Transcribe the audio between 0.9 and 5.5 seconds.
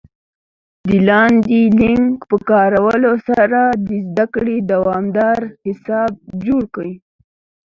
لاندې لینک په کارولو سره د زده کړې دوامدار